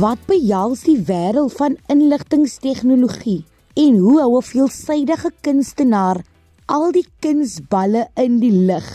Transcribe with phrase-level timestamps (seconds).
[0.00, 3.44] Wat behels die wêreld van inligtingstegnologie
[3.78, 6.18] en hoe hou 'n veelsidige kunstenaar
[6.66, 8.88] al die kunsballe in die lug?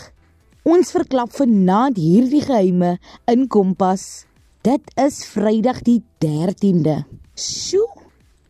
[0.62, 4.26] Ons verklap vanaand hierdie geheime in Kompas.
[4.62, 7.04] Dit is Vrydag die 13de.
[7.34, 7.88] Sjoe,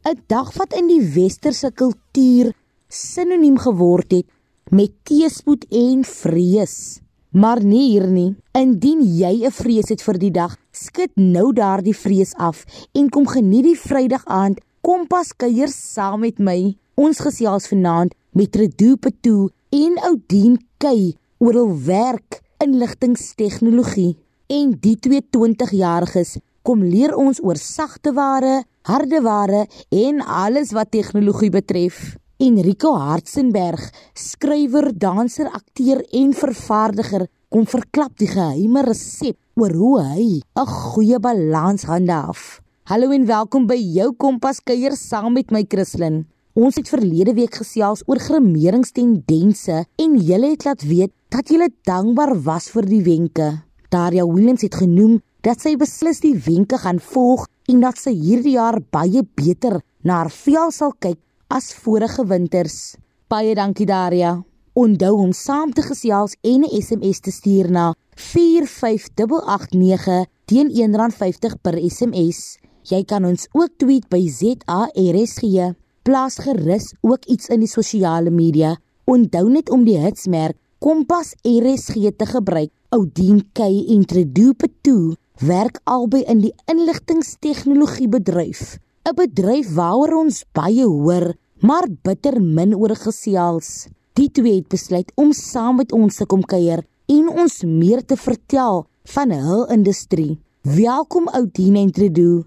[0.05, 2.53] 'n dag wat in die westerse kultuur
[2.89, 4.27] sinoniem geword het
[4.71, 7.01] met teespoed en vrees.
[7.31, 8.35] Maar nie hier nie.
[8.53, 12.65] Indien jy 'n vrees het vir die dag, skud nou daardie vrees af
[12.97, 16.73] en kom geniet die Vrydag aand Kompas kuier saam met my.
[16.97, 21.11] Ons gesels vanaand met Redupeto en Oudien Kay
[21.45, 24.15] oor hul werk inligtingstegnologie.
[24.49, 31.53] En die 22-jariges kom leer ons oor sagte ware, harde ware en alles wat tegnologie
[31.53, 32.17] betref.
[32.41, 33.83] Enrico Hartzenberg,
[34.17, 41.19] skrywer, danser, akteur en vervaardiger, kom verklap die geheime resep oor hoe hy 'n goeie
[41.21, 42.63] balans handhaaf.
[42.89, 46.25] Hallo en welkom by jou Kompas kuier saam met my Christlyn.
[46.55, 52.41] Ons het verlede week gesels oor grimeringstendense en jy het laat weet dat jy dankbaar
[52.43, 53.65] was vir die wenke.
[53.91, 58.57] Daria Williams het genoem dat sy beslis die wenke gaan volg en dat sy hierdie
[58.57, 61.19] jaar baie beter na haar vel sal kyk
[61.51, 62.95] as vorige winters.
[63.27, 64.45] Baie dankie Daria.
[64.79, 71.91] Onthou om saam te gesels en 'n SMS te stuur na 45889 teen R1.50 per
[71.91, 72.59] SMS.
[72.83, 75.75] Jy kan ons ook tweet by ZARSG.
[76.03, 78.77] Plaas gerus ook iets in die sosiale media.
[79.05, 82.71] Onthou net om die hitsmerk Kompas RSG te gebruik.
[82.89, 88.79] Oudien K en Tredupeto werk albei in die inligtingstegnologie bedryf.
[89.09, 91.33] 'n bedryf waaroor ons baie hoor,
[91.65, 93.89] maar bitter min oor gesels.
[94.13, 98.17] Die twee het besluit om saam met ons te kom kuier en ons meer te
[98.17, 98.85] vertel
[99.15, 100.39] van hul industrie.
[100.63, 102.45] Welkom Oudine en Tredo.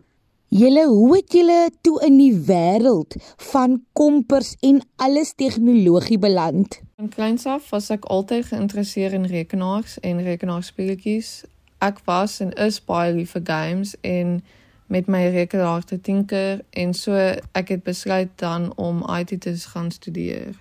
[0.54, 3.18] Julle, hoe het julle toe in die wêreld
[3.50, 6.82] van kompers en alles tegnologie beland?
[7.02, 11.40] Van kleins af was ek altyd geïnteresseerd in rekenaars en rekenaarspeletjies.
[11.82, 14.44] Ek was en is baie lief vir games en
[14.94, 17.18] met my rekenaar te tinker en so
[17.58, 20.54] ek het besluit dan om IT te gaan studeer.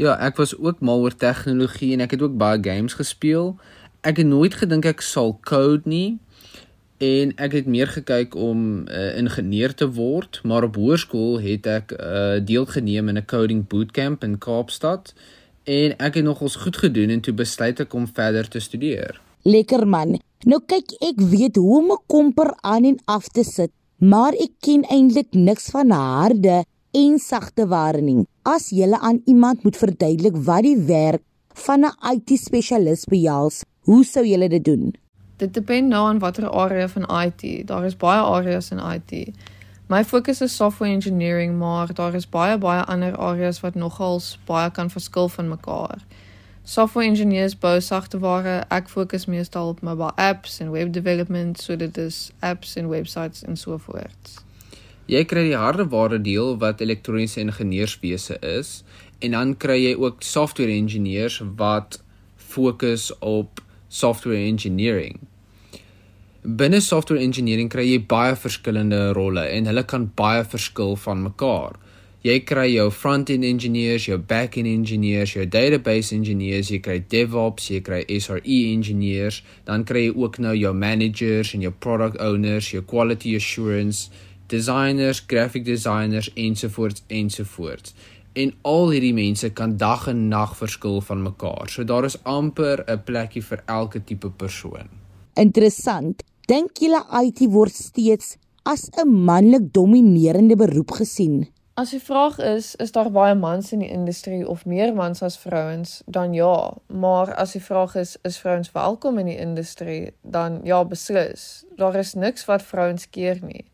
[0.00, 3.54] Ja, ek was ook mal oor tegnologie en ek het ook baie games gespeel.
[4.00, 6.16] Ek het nooit gedink ek sal code nie
[7.04, 11.40] en ek het meer gekyk om 'n uh, eh, ingenieur te word, maar op hoërskool
[11.40, 15.14] het ek 'n uh, deelgeneem in 'n coding bootcamp in Kaapstad
[15.64, 19.20] en ek het nogals goed gedoen en toe besluit ek om verder te studeer.
[19.42, 20.20] Lekker man.
[20.44, 24.52] Nou kyk, ek weet hoe om 'n komper aan en af te sit, maar ek
[24.60, 28.26] ken eintlik niks van harde en sagte ware nie.
[28.42, 31.22] As jy aan iemand moet verduidelik wat die werk
[31.54, 34.92] van 'n IT-spesialis behels, hoe sou jy dit doen?
[35.36, 37.66] Dit depend nou aan watter area van IT.
[37.66, 39.32] Daar is baie areas in IT.
[39.88, 44.70] My fokus is software engineering, maar daar is baie baie ander areas wat nogals baie
[44.70, 46.04] kan verskil van mekaar.
[46.64, 48.62] Software engineers bou sagteware.
[48.72, 53.44] Ek fokus meestal op mobile apps en web development, so dit is apps en websites
[53.44, 54.30] en so voort.
[55.04, 58.78] Jy kry die hardeware deel wat elektroniese ingenieurswese is
[59.20, 62.00] en dan kry jy ook software engineers wat
[62.40, 63.60] fokus op
[63.92, 65.20] software engineering.
[66.44, 71.76] Binne software engineering kry jy baie verskillende rolle en hulle kan baie verskil van mekaar
[72.24, 77.82] jy kry jou front-end engineers, jou back-end engineers, jou database engineers, jy kry DevOps, jy
[77.84, 82.80] kry SRE engineers, dan kry jy ook nou jou managers en jou product owners, jou
[82.88, 84.08] quality assurance
[84.48, 87.92] designers, graphic designers ensovoorts ensovoorts.
[88.34, 91.68] En al hierdie mense kan dag en nag verskil van mekaar.
[91.68, 94.88] So daar is amper 'n plekkie vir elke tipe persoon.
[95.36, 96.22] Interessant.
[96.46, 101.53] Dink julle IT word steeds as 'n manlik dominerende beroep gesien?
[101.74, 105.34] As die vraag is, is daar baie mans in die industrie of meer mans as
[105.38, 110.60] vrouens, dan ja, maar as die vraag is, is vrouens welkom in die industrie, dan
[110.62, 111.64] ja, beslis.
[111.76, 113.64] Daar is niks wat vrouens keer nie.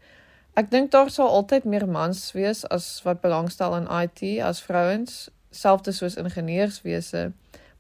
[0.57, 5.27] Ek dink daar sal altyd meer mans wees as wat belangstel in IT as vrouens,
[5.53, 7.27] selfs soos ingenieurswese,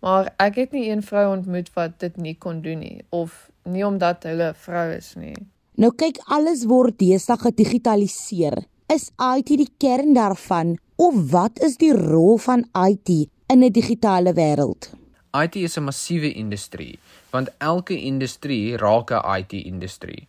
[0.04, 3.86] maar ek het nie een vrou ontmoet wat dit nie kon doen nie of nie
[3.88, 5.38] omdat hulle vrou is nie.
[5.80, 8.60] Nou kyk, alles word deesdae gedigitaliseer.
[8.90, 13.10] Is IT die kern daarvan of wat is die rol van IT
[13.46, 14.90] in 'n digitale wêreld?
[15.30, 16.98] IT is 'n massiewe industrie,
[17.30, 20.26] want elke industrie raak 'n IT-industrie.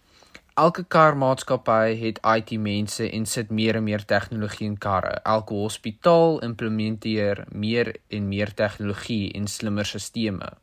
[0.53, 5.19] Elke karmaatskappy het IT-mense en sit meer en meer tegnologie in karre.
[5.23, 10.53] Elke hospitaal implementeer meer en meer tegnologie en slimmer stelsels.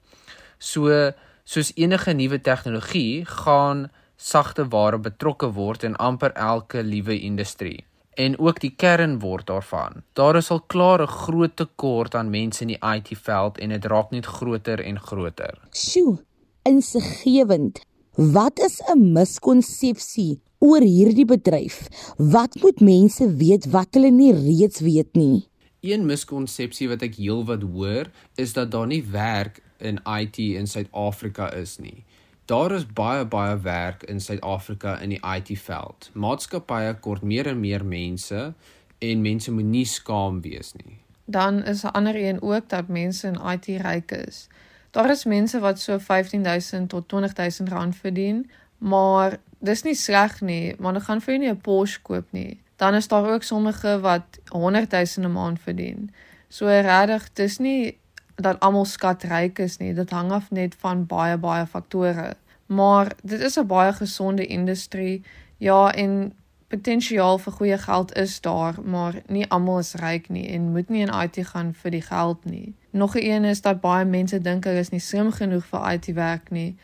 [0.58, 1.12] So,
[1.44, 7.87] soos enige nuwe tegnologie, gaan sagte ware betrokke word in amper elke liewe industrie
[8.18, 10.02] en ook die kern word daarvan.
[10.18, 14.10] Daar is al klaar 'n groot tekort aan mense in die IT-veld en dit raak
[14.10, 15.54] net groter en groter.
[15.70, 16.18] Sjoe,
[16.62, 17.80] insiggewend.
[18.14, 21.88] Wat is 'n miskonsepsie oor hierdie bedryf?
[22.16, 25.46] Wat moet mense weet wat hulle nie reeds weet nie?
[25.80, 31.52] Een miskonsepsie wat ek heelwat hoor, is dat daar nie werk in IT in Suid-Afrika
[31.52, 32.04] is nie.
[32.48, 36.10] Daar is baie baie werk in Suid-Afrika in die IT-veld.
[36.12, 38.54] Maatskappye kort meer en meer mense
[38.98, 40.96] en mense moet nie skaam wees nie.
[41.24, 44.48] Dan is 'n ander een ook dat mense in IT ryk is.
[44.90, 50.74] Daar is mense wat so 15000 tot 20000 rand verdien, maar dis nie sleg nie,
[50.78, 52.60] maar hulle gaan vir jou nie 'n Porsche koop nie.
[52.76, 56.14] Dan is daar ook sommige wat 100000 'n maand verdien.
[56.48, 57.98] So regtig, dis nie
[58.40, 59.94] dat almal skatryk is nie.
[59.94, 62.34] Dit hang af net van baie baie faktore.
[62.66, 65.22] Maar dit is 'n baie gesonde industrie.
[65.56, 66.32] Ja, en
[66.68, 71.00] potensiaal vir goeie geld is daar, maar nie almal is ryk nie en moet nie
[71.00, 72.74] in IT gaan vir die geld nie.
[72.90, 76.06] Nog 'n een is dat baie mense dink hulle is nie slim genoeg vir IT
[76.06, 76.76] werk nie.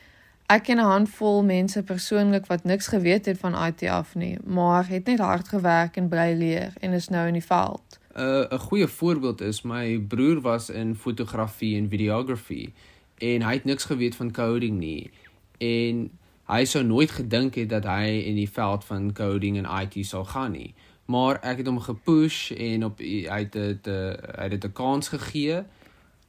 [0.46, 4.88] Ek ken 'n handvol mense persoonlik wat niks geweet het van IT af nie, maar
[4.88, 7.98] het net hard gewerk en bly leer en is nou in die veld.
[8.14, 12.72] 'n uh, goeie voorbeeld is my broer was in fotografie en videography
[13.18, 15.10] en hy het niks geweet van coding nie
[15.58, 16.10] en
[16.46, 20.24] hy sou nooit gedink het dat hy in die veld van coding en IT sou
[20.24, 20.74] gaan nie.
[21.04, 25.08] Maar ek het hom gepush en op hy het dit hy het dit 'n kans
[25.08, 25.64] gegee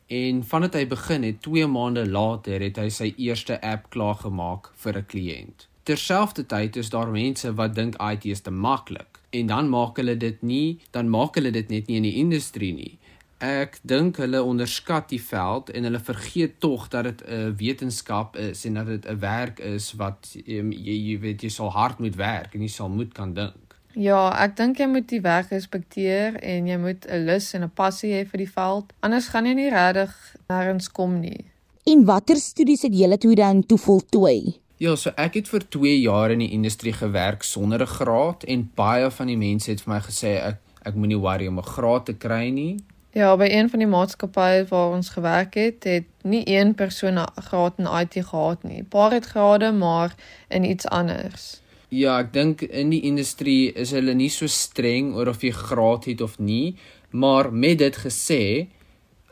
[0.07, 4.71] en vandat hy begin het 2 maande later het hy sy eerste app klaar gemaak
[4.75, 5.67] vir 'n kliënt.
[5.83, 10.41] Terselfdertyd is daar mense wat dink IT is te maklik en dan maak hulle dit
[10.41, 12.97] nie, dan maak hulle dit net nie in die industrie nie.
[13.43, 18.65] Ek dink hulle onderskat die veld en hulle vergeet tog dat dit 'n wetenskap is
[18.65, 22.15] en dat dit 'n werk is wat um, jy jy weet jy sal hard moet
[22.15, 23.65] werk en jy sal moet kan dink.
[23.95, 27.71] Ja, ek dink jy moet die werk respekteer en jy moet 'n lus en 'n
[27.71, 28.93] passie hê vir die veld.
[28.99, 30.11] Anders gaan jy nie regtig
[30.49, 31.45] nêrens kom nie.
[31.85, 34.64] En watter studies het jy toe dan toe voltooi?
[34.77, 38.71] Ja, so ek het vir 2 jaar in die industrie gewerk sonder 'n graad en
[38.75, 42.05] baie van die mense het vir my gesê ek ek moenie worry om 'n graad
[42.05, 42.77] te kry nie.
[43.13, 47.41] Ja, by een van die maatskappye waar ons gewerk het, het nie een persoon 'n
[47.41, 48.83] graad in IT gehad nie.
[48.83, 50.15] Paar het grade, maar
[50.49, 51.61] in iets anders.
[51.89, 56.05] Ja, ek dink in die industrie is hulle nie so streng oor of jy graad
[56.05, 56.75] het of nie,
[57.09, 58.67] maar met dit gesê,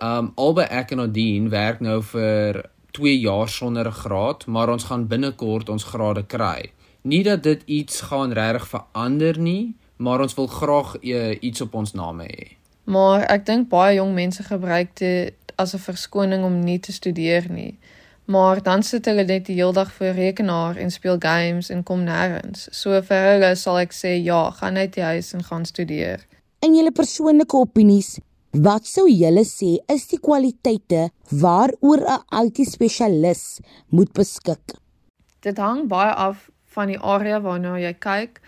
[0.02, 4.84] um albei ek en Nadine werk nou vir 2 jaar sonder 'n graad, maar ons
[4.84, 6.72] gaan binnekort ons grade kry.
[7.02, 11.74] Nie dat dit iets gaan regtig verander nie, maar ons wil graag uh, iets op
[11.74, 12.58] ons name hê.
[12.84, 17.46] Maar ek dink baie jong mense gebruik dit as 'n verskoning om nie te studeer
[17.50, 17.78] nie.
[18.26, 22.04] Maar dan sit hulle net die hele dag voor rekenaar en speel games en kom
[22.04, 22.68] nêrens.
[22.72, 26.24] So vir hulle sal ek sê ja, gaan uit die huis en gaan studeer.
[26.60, 28.20] In julle persoonlike opinies,
[28.54, 31.08] Wat sou julle sê is die kwaliteite
[31.42, 34.78] waaroor 'n IT-spesialis moet beskik?
[35.42, 38.42] Dit hang baie af van die area waarna jy kyk.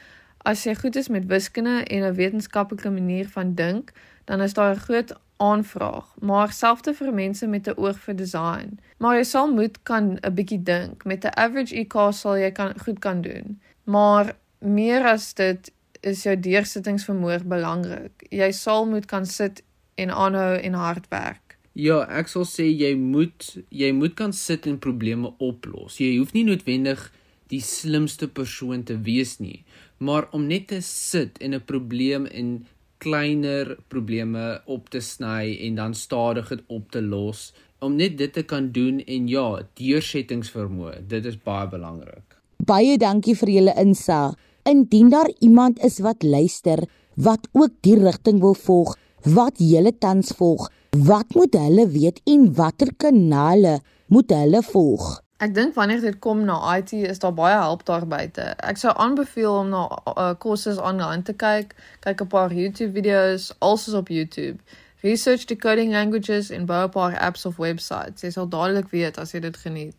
[0.46, 3.94] As jy goed is met wiskunde en 'n wetenskaplike manier van dink,
[4.26, 8.80] dan is daar 'n groot aanvraag, maar selfs vir mense met 'n oog vir design.
[9.00, 11.06] Maar jy sal moet kan 'n bietjie dink.
[11.06, 13.60] Met 'n average IQ sal jy kan goed kan doen.
[13.84, 18.26] Maar meer as dit is jou deursittingsvermoë belangrik.
[18.30, 19.64] Jy sal moet kan sit
[19.96, 21.58] en aanhou en hard werk.
[21.76, 26.00] Ja, ek sal sê jy moet jy moet kan sit en probleme oplos.
[26.00, 27.10] Jy hoef nie noodwendig
[27.52, 29.64] die slimste persoon te wees nie,
[30.00, 32.66] maar om net te sit en 'n probleem in
[32.98, 38.34] kleiner probleme op te sny en dan stadig dit op te los, om net dit
[38.34, 42.38] te kan doen en ja, deursettingsvermoë, dit is baie belangrik.
[42.66, 44.34] Baie dankie vir julle insig.
[44.66, 50.32] Indien daar iemand is wat luister wat ook die rigting wil volg, wat julle tans
[50.38, 50.70] volg.
[50.90, 55.22] Wat moet hulle weet en watter kanale moet hulle volg?
[55.44, 58.54] Ek dink wanneer dit kom na IT is daar baie hulp daar buite.
[58.64, 61.74] Ek sou aanbeveel om na uh, kursusse online te kyk,
[62.06, 64.62] kyk 'n paar YouTube video's alsoos op YouTube.
[65.02, 68.22] Research decoding languages en baie paar apps of websites.
[68.22, 69.98] Jy sal dadelik weet as jy dit geniet.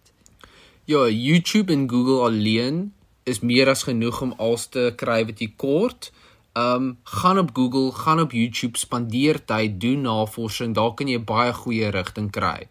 [0.85, 2.93] Ja, YouTube en Google alleen
[3.25, 6.13] is meer as genoeg om alles te kry wat jy kort.
[6.57, 11.53] Um gaan op Google, gaan op YouTube, spandeer tyd, doen navorsing, daar kan jy baie
[11.53, 12.69] goeie rigting kry.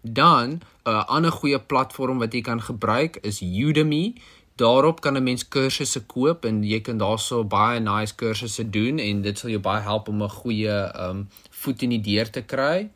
[0.00, 4.14] Dan 'n uh, ander goeie platform wat jy kan gebruik is Udemy.
[4.54, 9.22] Daarop kan 'n mens kursusse koop en jy kan daarso baie nice kursusse doen en
[9.22, 12.90] dit sal jou baie help om 'n goeie um voet in die deur te kry.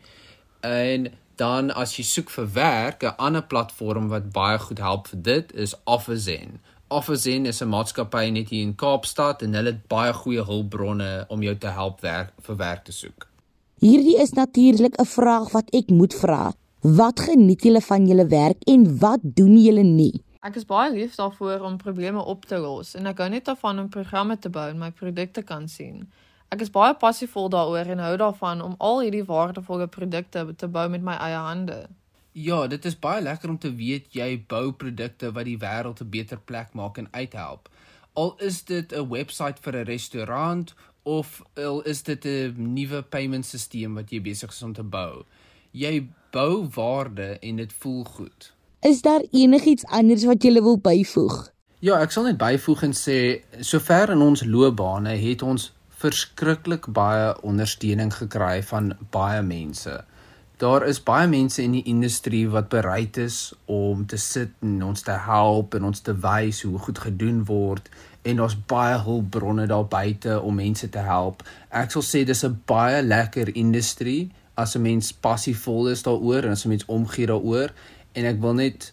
[0.61, 5.23] En dan as jy soek vir werk, 'n ander platform wat baie goed help vir
[5.23, 6.61] dit is Offizen.
[6.90, 11.42] Offizen is 'n maatskappy net hier in Kaapstad en hulle het baie goeie hulpbronne om
[11.42, 13.28] jou te help werk vir werk te soek.
[13.78, 16.52] Hierdie is natuurlik 'n vraag wat ek moet vra.
[16.80, 20.25] Wat geniet julle van julle werk en wat doen julle nie?
[20.40, 23.78] Ek is baie lief daarvoor om probleme op te los en ek hou net daarvan
[23.78, 26.09] om programme te bou en my produkte kan sien.
[26.49, 30.88] Ek is baie passievol daaroor en hou daarvan om al hierdie waardevolle produkte te bou
[30.88, 31.88] met my eie hande.
[32.38, 36.11] Ja, dit is baie lekker om te weet jy bou produkte wat die wêreld 'n
[36.11, 37.68] beter plek maak en uithelp.
[38.12, 43.92] Al is dit 'n webwerf vir 'n restaurant of al is dit 'n nuwe paymentstelsel
[43.95, 45.25] wat jy besig is om te bou.
[45.71, 48.52] Jy bou waarde en dit voel goed.
[48.80, 51.50] Is daar enigiets anders wat jy wil byvoeg?
[51.78, 57.40] Ja, ek sal net byvoeg en sê sover in ons loopbane het ons verskriklik baie
[57.42, 60.04] ondersteuning gekry van baie mense.
[60.58, 65.04] Daar is baie mense in die industrie wat bereid is om te sit en ons
[65.06, 67.86] te help en ons te wys hoe goed gedoen word
[68.26, 71.46] en daar's baie hulpbronne daar buite om mense te help.
[71.70, 76.50] Ek sal sê dis 'n baie lekker industrie as 'n mens passievol is daaroor en
[76.50, 77.70] as 'n mens omgee daaroor
[78.12, 78.92] en ek wil net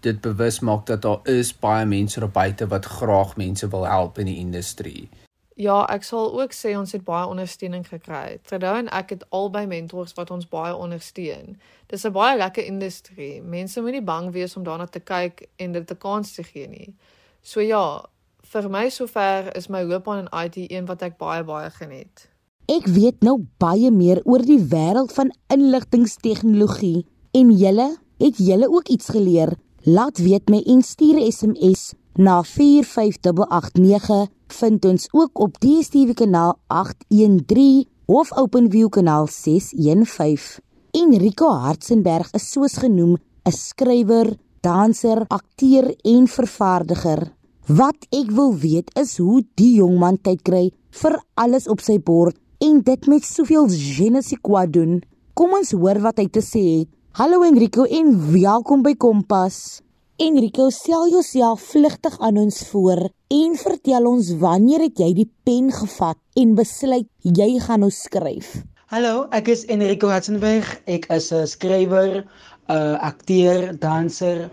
[0.00, 4.18] dit bewus maak dat daar is baie mense daar buite wat graag mense wil help
[4.18, 5.08] in die industrie.
[5.56, 8.36] Ja, ek sal ook sê ons het baie ondersteuning gekry.
[8.44, 11.56] Trudeau en ek het albei mentors wat ons baie ondersteun.
[11.88, 13.42] Dis 'n baie lekker industrie.
[13.42, 16.68] Mense moet nie bang wees om daarna te kyk en dit 'n kans te gee
[16.68, 16.94] nie.
[17.42, 18.04] So ja,
[18.42, 22.28] vir my sover is my loopbaan in IT een wat ek baie baie geniet.
[22.66, 28.88] Ek weet nou baie meer oor die wêreld van inligtingstegnologie en julle, het julle ook
[28.88, 29.56] iets geleer?
[29.82, 37.86] Laat weet my en stuur SMS na 45889 vind ons ook op DStv kanaal 813
[38.06, 40.62] of OpenView kanaal 615.
[40.90, 47.32] Enrico Hartzenberg is soos genoem 'n skrywer, danser, akteur en vervaardiger.
[47.66, 51.98] Wat ek wil weet is hoe die jong man tyd kry vir alles op sy
[51.98, 54.38] bord en dit met soveel genesie
[54.70, 55.02] doen.
[55.34, 56.88] Kom ons hoor wat hy te sê het.
[57.12, 59.85] Hallo Enrico en welkom by Kompas.
[60.18, 65.66] Enrico, stel jouself vlugtig aan ons voor en vertel ons wanneer het jy die pen
[65.68, 68.54] gevat en besluit jy gaan nou skryf?
[68.88, 70.70] Hallo, ek is Enrico Hatzenberg.
[70.88, 72.24] Ek is 'n skrywer,
[72.72, 74.48] 'n akteur, danser,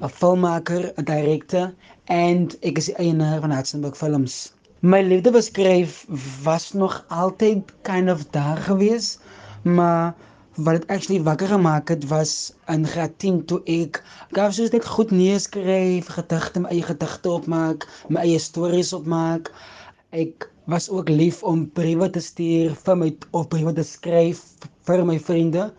[0.00, 1.74] 'n filmmaker, 'n direkteur
[2.08, 4.54] en ek is eienaar van Hatzenberg Films.
[4.80, 6.06] My liefde vir skryf
[6.42, 9.18] was nog altyd kind of daar gewees,
[9.62, 10.14] maar
[10.56, 14.02] wat dit actually wakker gemaak het was in graad 10 toe ek
[14.36, 19.48] gou soos net goed neerskryf, gedigte, my eie gedigte opmaak, my eie stories opmaak.
[20.12, 24.42] Ek was ook lief om briewe te stuur vir my of briewe te skryf
[24.88, 25.70] vir my vriende.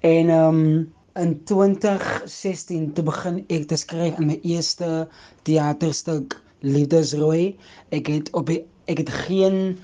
[0.00, 5.08] En ehm um, in 2016 toe begin ek te skryf aan my eerste
[5.48, 7.56] teaterstuk Liefdesrooi.
[7.96, 9.78] Ek het op ek het geen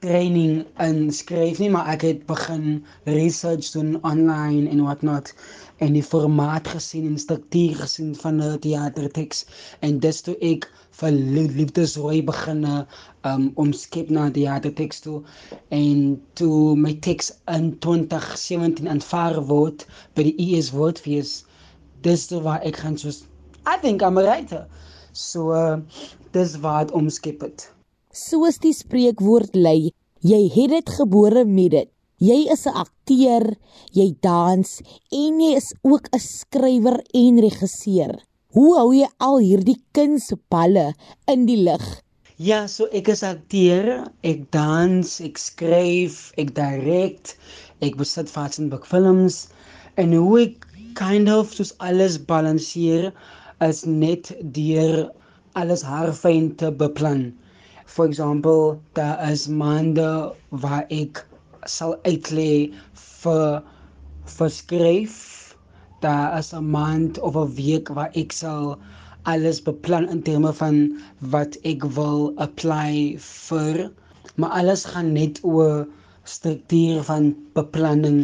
[0.00, 5.32] training in skryf nie, maar ek het begin research doen online en wat not
[5.82, 9.44] en die formaat gesien en struktuur gesien van 'n teaterteks
[9.88, 10.68] en dis toe ek
[11.00, 11.10] vir
[11.58, 12.64] liefdesrooi begin
[13.30, 15.22] um omskep na teaterteks toe.
[15.68, 21.44] En toe my teks in 2017 aanvaar word by die ES Woordfees
[22.02, 23.24] dis toe waar ek gaan soos
[23.66, 24.66] I think I'm a writer.
[25.12, 25.78] So uh,
[26.32, 27.77] dis wat omskep het
[28.12, 31.90] soos die spreekwoord lei, jy het dit gebore met dit.
[32.18, 33.44] Jy is 'n akteur,
[33.94, 34.70] jy dans
[35.12, 38.18] en jy is ook 'n skrywer en regisseur.
[38.56, 40.94] Hoe hou jy al hierdie kunsballe
[41.28, 42.02] in die lug?
[42.38, 47.36] Ja, so ek is akteur, ek dans, ek skryf, ek direk,
[47.80, 49.48] ek besit Fatsenburg films
[49.96, 53.12] en hoe ek kind of soos alles balanseer
[53.66, 55.10] is net deur
[55.54, 57.32] alles haarfyn te beplan.
[57.88, 60.08] For example, daar is maande
[60.64, 61.22] waar ek
[61.74, 62.70] sal uitlê
[63.02, 63.62] vir
[64.36, 65.14] vir skryf.
[66.04, 68.76] Daar is 'n maand of 'n week waar ek sal
[69.32, 70.76] alles beplan in terme van
[71.34, 73.16] wat ek wil apply
[73.48, 73.90] vir.
[74.36, 75.86] Maar alles gaan net oor
[76.24, 78.20] struktuur van beplanning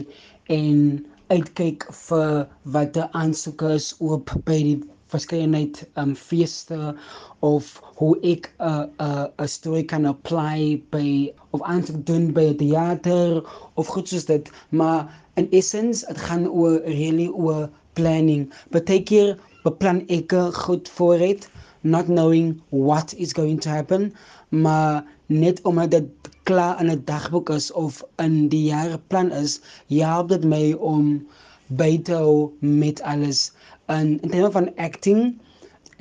[0.59, 4.79] en uitkyk vir wat die aansoeke is op by die
[5.15, 6.95] verskeidenheid um feeste
[7.41, 12.33] of hoe ek 'n uh, 'n uh, 'n storie kan apply by of aansoek doen
[12.37, 13.43] by 'n teater
[13.75, 14.51] of goed soos dit.
[14.69, 15.09] Maar
[15.41, 18.53] in essence dit gaan oor really oor planning.
[18.71, 20.33] Take care beplan ek
[20.67, 21.49] goed vooruit
[21.85, 24.13] not knowing what is going to happen
[24.49, 26.05] maar net omdat dit
[26.43, 31.27] klaar in 'n dagboek is of in die jaarplan is help dit my om
[31.67, 33.53] by te hou met alles
[33.93, 35.35] in in terme van acting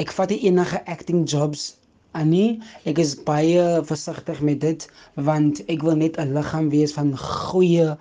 [0.01, 1.75] ek vat nie enige acting jobs
[2.13, 2.61] aan nie.
[2.89, 4.85] Ek is baie versigtig met dit
[5.27, 7.97] want ek wil net 'n liggaam wees van goeie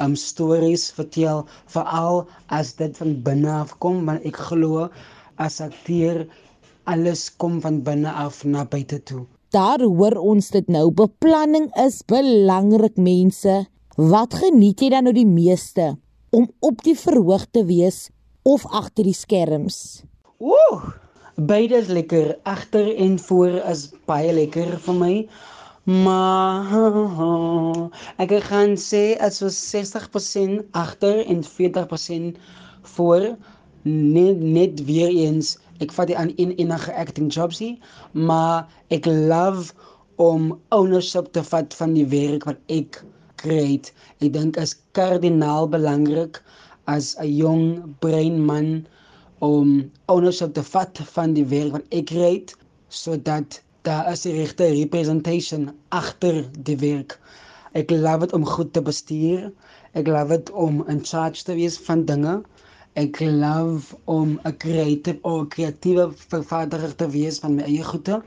[0.00, 1.44] um stories vertel
[1.74, 4.88] veral as dit van binne af kom want ek glo
[5.36, 6.26] as akteur
[6.84, 9.26] alles kom van binne af na buite toe.
[9.50, 10.90] Daar hoor ons dit nou.
[10.90, 13.66] Beplanning is belangrik, mense.
[13.96, 15.96] Wat geniet jy dan nou die meeste?
[16.30, 18.08] Om op die verhoog te wees
[18.42, 20.02] of agter die skerms?
[20.38, 20.90] Ooh,
[21.36, 22.36] beide is lekker.
[22.42, 25.14] Agter en voor is baie lekker vir my.
[25.84, 26.68] Maar
[28.22, 32.36] ek gaan sê as was 60% agter en 40%
[32.94, 33.36] voor
[33.82, 37.80] net net weer eens ek vat aan in enige acting jobs nie
[38.12, 39.72] maar ek love
[40.20, 43.00] om ownership te vat van die werk wat ek
[43.40, 46.42] create ek dink is kardinaal belangrik
[46.84, 48.86] as 'n jong brein man
[49.38, 52.54] om ownership te vat van die werk wat ek create
[52.88, 57.18] sodat daar is die regte representation agter die werk
[57.72, 59.50] ek love dit om goed te bestuur
[59.94, 62.40] ek love dit om in charge te wees van dinge
[62.98, 68.22] ek love om 'n creative of kreatiewe vervaardiger te wees van my eie goede.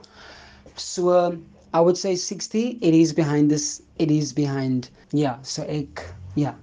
[0.75, 1.35] So
[1.73, 4.89] I would say 60 it is behind this it is behind.
[5.11, 6.41] Ja, yeah, so ek ja.
[6.41, 6.55] Yeah,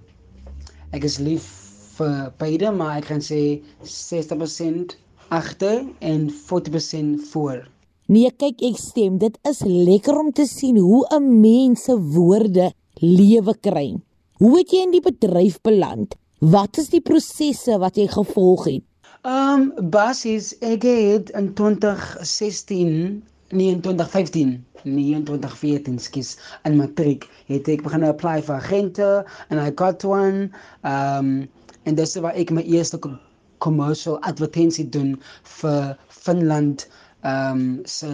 [0.92, 1.69] ek is lief
[2.00, 4.96] vir beide, maar ek kan sê 60%
[5.30, 7.68] agter en 40% voor.
[8.10, 9.20] Nee, kyk ek stem.
[9.22, 13.94] Dit is lekker om te sien hoe 'n mens se woorde lewe kry.
[14.40, 16.16] Hoe het jy in die bedryf beland?
[16.40, 18.82] Wat is die prosesse wat jy gevolg het?
[19.22, 26.76] Ehm um, basies ek het in 2016, nee in 2015, nee in 2014 skielik in
[26.76, 29.10] matriek het ek begin apply vir agente
[29.50, 30.48] and I got one.
[30.82, 31.48] Ehm um,
[31.84, 32.98] en dis waar ek my eerste
[33.58, 35.14] commercial advertensie doen
[35.60, 36.86] vir Finland
[37.24, 38.10] um, se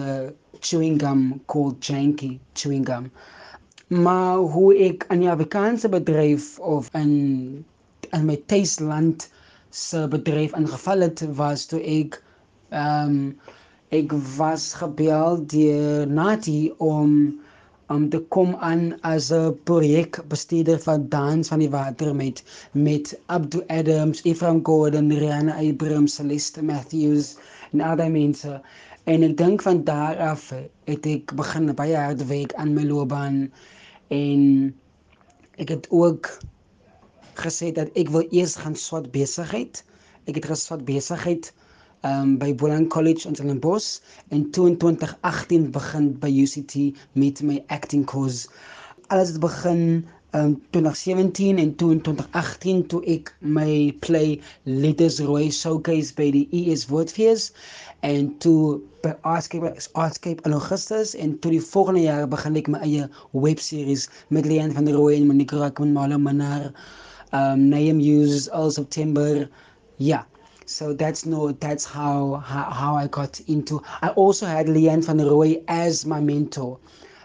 [0.59, 3.11] chewing gum called Janky chewing gum.
[3.87, 7.65] Maar hoe ek aan die Afrikaanse bedryf of in
[8.15, 9.27] in my tuisland
[9.69, 12.21] se bedryf ingeval het was toe ek
[12.71, 13.35] um,
[13.95, 17.39] ek was gebel deur Nati om
[17.87, 23.63] om te kom aan as 'n projekbestuurder van dans van die water met met Abdul
[23.67, 27.37] Adams, Efram Gordon, Rihanna Abrams, Celeste Matthews
[27.71, 28.61] en ander mense.
[29.03, 30.51] En ek dink van daar af
[30.83, 33.51] het ek begin baie hard werk aan my loopbaan
[34.07, 34.41] en
[35.55, 36.39] ek het ook
[37.39, 39.83] gesê dat ek wil eers gaan swat besigheid.
[40.27, 41.53] Ek het geswat besigheid
[42.01, 46.75] um by Boland College in Stellenbosch en 2018 begin by UCT
[47.11, 48.47] met my acting course.
[49.07, 56.29] Alles het begin um 2017 en 2018 toe ek my play Letters Roy showcase by
[56.31, 57.51] die ES Woordfees
[58.05, 62.83] en toe by Artscape Artscape in Augustus en toe die volgende jaar begin ek my
[62.85, 66.69] eie webseries met Leon van der Rooi en Monique Rackman Malo Manar
[67.31, 69.47] um Name Use all September.
[69.97, 70.27] Yeah.
[70.67, 75.19] So that's no that's how, how how I got into I also had Leanne van
[75.19, 76.77] Rooi as my mentor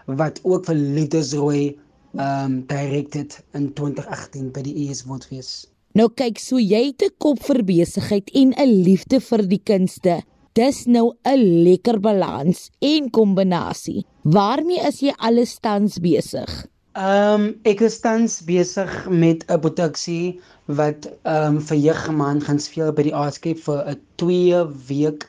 [0.06, 1.78] wat ook vir Leaders Rooi
[2.14, 5.66] um directed in 2018 by die ES Woordfees.
[5.98, 10.22] Nou kyk, so jy het 'n kop vir besigheid en 'n liefde vir die kunste.
[10.54, 14.06] Dis nou 'n lekker balans en kombinasie.
[14.22, 16.66] Waarmee is jy alles tans besig?
[17.00, 20.40] Ehm um, ek is tans besig met 'n produksie
[20.78, 25.24] wat ehm um, vir jeugman gaan speel by die Artscape vir 'n 2 week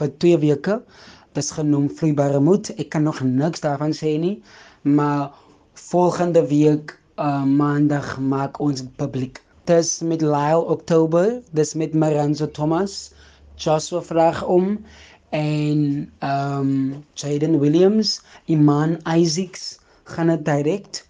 [0.00, 0.74] vir 2 weke.
[1.38, 2.72] Dis genoem Vloeibare Moed.
[2.82, 4.42] Ek kan nog niks daarvan sê nie,
[4.82, 5.30] maar
[5.74, 9.38] volgende week uh, maandag maak ons publiek.
[9.70, 13.14] Dis met Lyle Oktober, dis met Maranzo Thomas,
[13.54, 14.82] Joshua vraag om
[15.30, 21.02] en ehm um, Jaden Williams, Iman Isaacs gaan dit direk.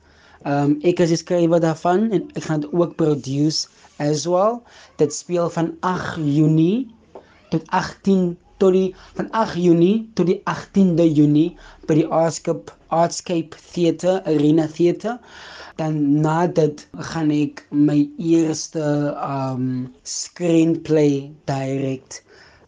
[0.45, 4.61] Ehm um, ek is die skrywer daarvan en ek gaan dit ook produce as well.
[5.01, 6.91] Dit speel van 8 Junie
[7.51, 11.57] tot 18 tot die van 8 Junie tot die 18de Junie
[11.89, 15.19] by die Artscape Artscape Theatre Arena Theatre.
[15.81, 22.21] Dan na dit gaan ek my eerste ehm um, screenplay direct.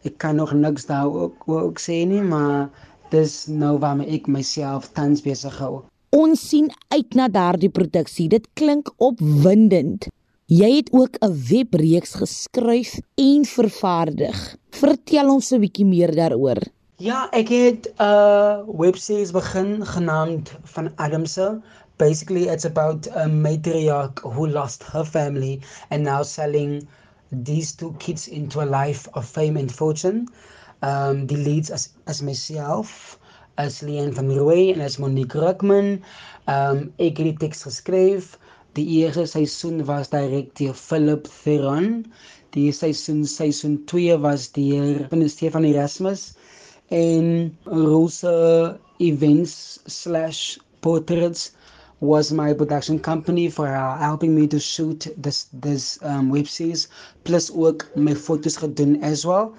[0.03, 2.69] Ek kan nog niks daar ook, ook sê nie, maar
[3.11, 5.83] dis nou waarmee ek myself tans besig hou.
[6.17, 8.25] Ons sien uit na daardie produksie.
[8.31, 10.07] Dit klink opwindend.
[10.49, 14.37] Jy het ook 'n webreeks geskryf en vervaardig.
[14.79, 16.57] Vertel ons 'n bietjie meer daaroor.
[16.97, 21.61] Ja, ek het 'n uh, webseries begin genaamd van Adamse.
[21.97, 26.87] Basically it's about a matriarch who lost her family and now selling
[27.43, 30.27] these two kids into a life of fame and fortune.
[30.81, 33.16] Um die leads as as myself,
[33.63, 35.89] as Leon van Rooi en as Monique Ruckman.
[36.47, 38.25] Um ek het die teks geskryf.
[38.77, 41.87] Die eerste seisoen was direk deur Philip Theron.
[42.55, 46.21] Die seisoen seisoen 2 was deur Stefan Erasmus
[46.89, 51.51] en Rosa Events/Portraits
[51.99, 56.87] was my production company for uh, helping me to shoot this this um, web series
[57.23, 59.55] plus ook my fotos gedoen as well.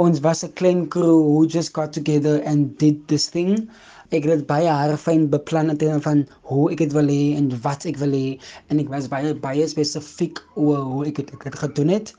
[0.00, 3.68] Ons was 'n klein crew who just got together and did this thing.
[4.16, 7.84] Ek het baie haar fyn beplan terme van hoe ek dit wil hê en wat
[7.90, 8.38] ek wil hê
[8.70, 12.14] en ek was baie baie spesifiek oor hoe ek dit gedoen het.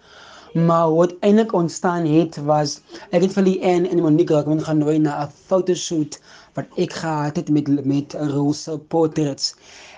[0.67, 2.75] Maar wat eintlik ontstaan het was
[3.09, 6.19] ek het vir die en en Monique Rockman gaan nooi na 'n fotoshoot
[6.59, 9.55] wat ek gehad het met met Rose Portraits.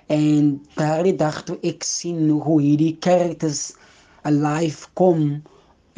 [0.07, 3.73] En daardie dag toe ek sien hoe hierdie karakters
[4.23, 5.43] alive kom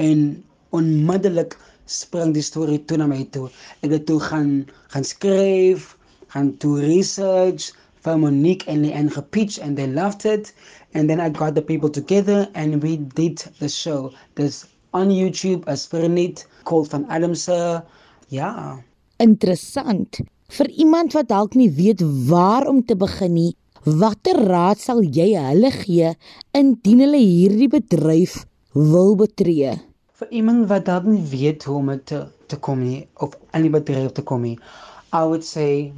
[0.01, 0.43] en
[0.75, 1.53] onmiddellik
[1.85, 3.47] spring die storie toe na my toe.
[3.85, 5.93] Ek het toe gaan gaan skryf,
[6.33, 7.71] gaan toe research
[8.05, 10.53] vir Monique en Leanne gepitch and they loved it
[10.93, 14.11] and then I got the people together and we did the show.
[14.35, 17.83] This on YouTube as Vernet called van Adamse.
[18.29, 18.79] Ja.
[19.17, 20.21] Interessant.
[20.55, 23.51] Vir iemand wat dalk nie weet waar om te begin nie,
[23.85, 26.13] watter raad sal jy hulle gee
[26.57, 28.43] indien hulle hierdie bedryf
[28.73, 29.75] wil betree?
[30.19, 32.17] Vir iemand wat dalk nie weet hoe om te
[32.51, 34.57] te kom nie of aan die bedryf te kom nie,
[35.11, 35.91] I would say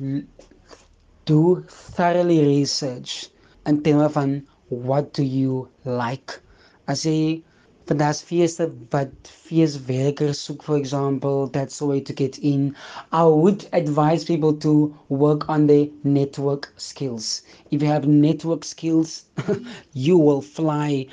[1.31, 3.29] do thoroughly research
[3.71, 4.31] in terme van
[4.69, 6.39] what do you like?
[6.87, 7.43] As jy
[7.91, 12.75] vandaag feeste wat feestwerkers soek, for example, that's the way to get in.
[13.11, 14.73] I would advise people to
[15.09, 17.43] work on their network skills.
[17.69, 19.25] If you have network skills,
[19.93, 21.07] you will fly.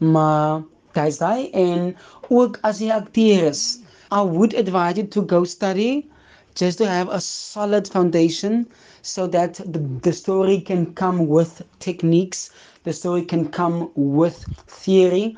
[0.00, 1.94] Maar daai en
[2.30, 6.08] ook as jy akteur is, I would advise you to go study
[6.54, 8.66] just to have a solid foundation
[9.02, 12.50] so that the, the story can come with techniques,
[12.84, 15.36] the story can come with theory.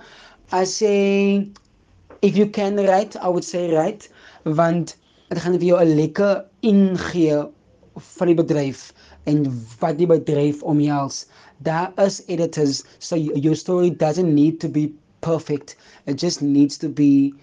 [0.53, 1.49] I say
[2.23, 4.09] if you can write, I would say write
[4.45, 4.97] want
[5.31, 7.39] dit gaan vir jou 'n lekker ingee
[8.19, 8.93] van die bedryf
[9.31, 9.47] en
[9.81, 11.27] wat die bedryf omhels.
[11.63, 14.93] Daar is editors so your story doesn't need to be
[15.25, 15.77] perfect.
[16.07, 17.35] It just needs to be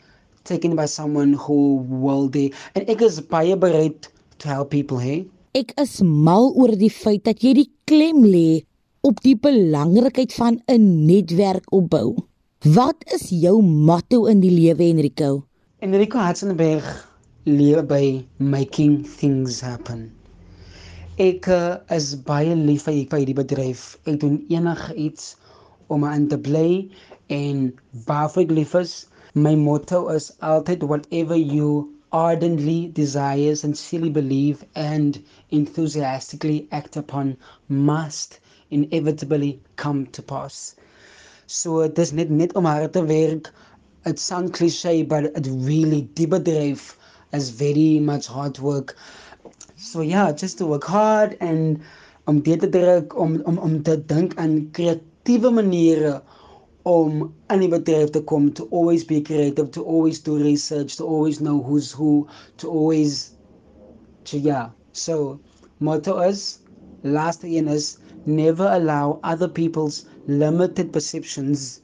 [0.45, 4.07] taken by someone who will they and ek is baie bereid
[4.39, 5.25] to help people, hey.
[5.57, 8.61] Ek is mal oor die feit dat jy die klem lê
[9.03, 12.15] op die belangrikheid van 'n netwerk opbou.
[12.61, 15.43] Wat is jou motto in die lewe Enrico?
[15.81, 16.85] Enrico Hatzenberg
[17.49, 18.05] lewe by
[18.37, 20.11] making things happen.
[21.17, 23.97] Ek uh, is baie lief vir vir die bedryf.
[24.05, 25.35] Ek doen enige iets
[25.89, 26.87] om aan te bly
[27.31, 27.73] en
[28.05, 28.85] waarvoor.
[29.33, 37.37] My motto is altyd whatever you ardently desires and sincerely believe and enthusiastically act upon
[37.69, 38.39] must
[38.69, 40.75] inevitably come to pass.
[41.47, 43.53] So dis net net om haar te werk.
[44.05, 46.97] It sounds cliche but it really die bedryf
[47.31, 48.95] is very much hard work.
[49.77, 51.81] So yeah, just to work hard and
[52.27, 56.21] om dit te druk om om om te dink aan kreatiewe maniere
[56.83, 61.05] om aan die bedryf te kom to always be creative to always do research to
[61.05, 63.33] always know who's who to always
[64.23, 65.39] to yeah so
[65.77, 66.59] motto is
[67.03, 71.81] last een is never allow other people's limited perceptions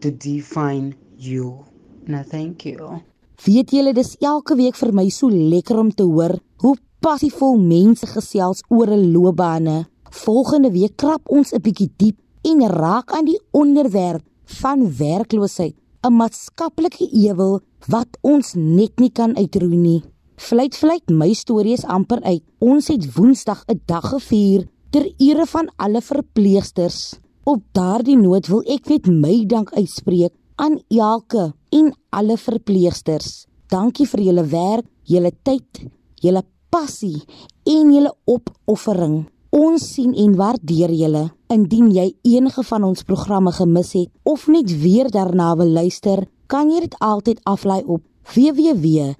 [0.00, 1.64] to define you.
[2.06, 3.00] Nou thank you.
[3.44, 8.06] Weet julle dis elke week vir my so lekker om te hoor hoe passievol mense
[8.06, 9.86] gesels oor 'n loopbane.
[10.10, 15.74] Volgende week krap ons 'n bietjie diep en raak aan die onderwerp van werkloosheid,
[16.06, 20.02] 'n maatskaplike ewel wat ons net nie kan uitroei nie.
[20.36, 22.42] Vlieg vlieg my storie is amper uit.
[22.58, 27.18] Ons het Woensdag 'n dag gevier ter ere van alle verpleegsters.
[27.44, 33.46] Op daardie noot wil ek net my dank uitspreek aan elke en alle verpleegsters.
[33.68, 35.82] Dankie vir julle werk, julle tyd,
[36.14, 37.22] julle passie
[37.64, 39.26] en julle opoffering.
[39.56, 41.32] Ons sien en waardeer julle.
[41.48, 46.68] Indien jy enige van ons programme gemis het of net weer daarna wil luister, kan
[46.68, 48.02] jy dit altyd aflaai op
[48.34, 49.14] www.rsg.co.za.